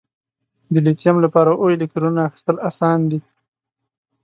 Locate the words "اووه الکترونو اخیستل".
1.53-2.57